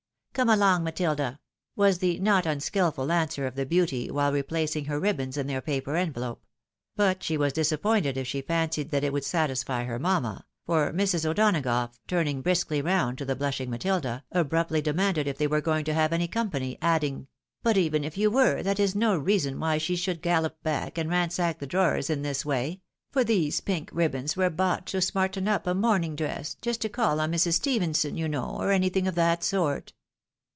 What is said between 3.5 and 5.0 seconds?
the beauty, while replacing her